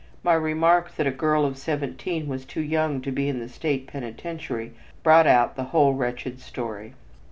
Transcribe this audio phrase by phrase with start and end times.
[0.23, 3.85] My remark that a girl of seventeen was too young to be in the state
[3.85, 4.71] penitentiary
[5.03, 6.95] brought out the whole wretched story.